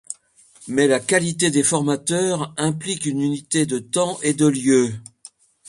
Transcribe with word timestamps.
Mais 0.67 0.87
la 0.87 0.99
qualité 0.99 1.51
des 1.51 1.61
formateurs 1.61 2.55
implique 2.57 3.05
une 3.05 3.21
unité 3.21 3.67
de 3.67 3.77
temps 3.77 4.17
et 4.23 4.33
de 4.33 4.47
lieu. 4.47 4.93